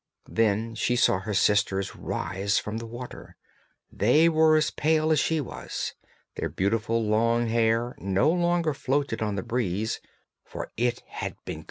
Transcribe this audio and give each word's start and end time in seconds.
Then 0.27 0.73
she 0.73 0.95
saw 0.95 1.19
her 1.19 1.33
sisters 1.35 1.95
rise 1.95 2.57
from 2.57 2.77
the 2.79 2.87
water; 2.87 3.35
they 3.91 4.27
were 4.27 4.57
as 4.57 4.71
pale 4.71 5.11
as 5.11 5.19
she 5.19 5.39
was; 5.39 5.93
their 6.37 6.49
beautiful 6.49 7.03
long 7.03 7.45
hair 7.49 7.93
no 7.99 8.31
longer 8.31 8.73
floated 8.73 9.21
on 9.21 9.35
the 9.35 9.43
breeze, 9.43 10.01
for 10.43 10.71
it 10.75 11.03
had 11.05 11.35
been 11.45 11.57
cut 11.57 11.59
off. 11.59 11.59